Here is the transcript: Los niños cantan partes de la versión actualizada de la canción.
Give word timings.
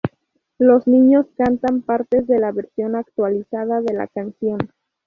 Los 0.57 0.87
niños 0.87 1.27
cantan 1.37 1.83
partes 1.83 2.25
de 2.25 2.39
la 2.39 2.51
versión 2.51 2.95
actualizada 2.95 3.81
de 3.81 3.93
la 3.93 4.07
canción. 4.07 4.57